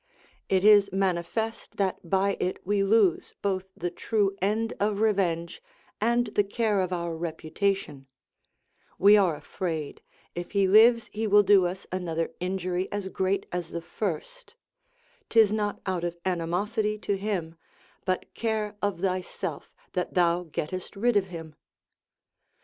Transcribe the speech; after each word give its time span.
It 0.49 0.63
is 0.63 0.91
manifest 0.91 1.77
that 1.77 2.09
by 2.09 2.35
it 2.39 2.57
we 2.65 2.83
lose 2.83 3.35
both 3.43 3.65
the 3.77 3.91
true 3.91 4.35
end 4.41 4.73
of 4.79 4.99
revenge 4.99 5.61
and 6.01 6.25
the 6.29 6.43
care 6.43 6.81
of 6.81 6.91
our 6.91 7.15
reputation; 7.15 8.07
we 8.97 9.15
are 9.15 9.35
afraid, 9.35 10.01
if 10.33 10.53
he 10.53 10.67
lives 10.67 11.07
he 11.13 11.27
will 11.27 11.43
do 11.43 11.67
us 11.67 11.85
another 11.91 12.31
injury 12.39 12.91
as 12.91 13.09
great 13.09 13.45
as 13.51 13.69
the 13.69 13.79
first; 13.79 14.55
'tis 15.29 15.53
not 15.53 15.79
out 15.85 16.03
of 16.03 16.17
animosity 16.25 16.97
to 16.97 17.15
him, 17.15 17.53
but 18.03 18.33
care 18.33 18.75
of 18.81 19.01
thyself, 19.01 19.69
that 19.93 20.15
thou 20.15 20.41
gettest 20.51 20.95
rid 20.95 21.15
of 21.15 21.27
him. 21.27 21.53